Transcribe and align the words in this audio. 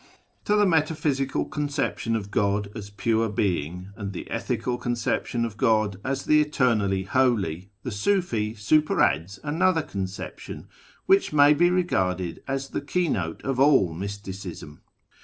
To 0.45 0.55
the 0.55 0.65
metaphysical 0.65 1.45
conception 1.45 2.15
of 2.15 2.31
God 2.31 2.71
as 2.73 2.89
Pure 2.89 3.29
Being, 3.33 3.89
and 3.95 4.13
the 4.13 4.27
ethical 4.31 4.79
conception 4.79 5.45
of 5.45 5.57
God 5.57 5.99
as 6.03 6.25
the 6.25 6.41
Eternally 6.41 7.03
Holy, 7.03 7.69
the 7.83 7.91
Siifi 7.91 8.55
superadds 8.55 9.37
another 9.43 9.83
conception, 9.83 10.67
which 11.05 11.33
may 11.33 11.53
be 11.53 11.69
regarded 11.69 12.41
as 12.47 12.69
the 12.69 12.81
keynote 12.81 13.43
of 13.43 13.59
all 13.59 13.93
Mysticism. 13.93 14.81